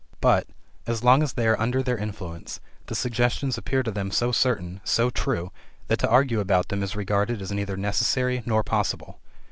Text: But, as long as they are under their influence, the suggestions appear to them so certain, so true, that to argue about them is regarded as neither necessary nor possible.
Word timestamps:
But, 0.19 0.47
as 0.87 1.03
long 1.03 1.21
as 1.21 1.33
they 1.33 1.45
are 1.47 1.59
under 1.61 1.83
their 1.83 1.95
influence, 1.95 2.59
the 2.87 2.95
suggestions 2.95 3.55
appear 3.55 3.83
to 3.83 3.91
them 3.91 4.09
so 4.09 4.31
certain, 4.31 4.81
so 4.83 5.11
true, 5.11 5.51
that 5.89 5.99
to 5.99 6.09
argue 6.09 6.39
about 6.39 6.69
them 6.69 6.81
is 6.81 6.95
regarded 6.95 7.39
as 7.39 7.51
neither 7.51 7.77
necessary 7.77 8.41
nor 8.47 8.63
possible. 8.63 9.19